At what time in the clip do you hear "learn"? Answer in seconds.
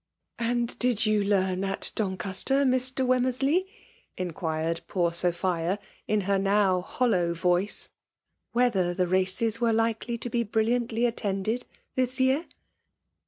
1.23-1.63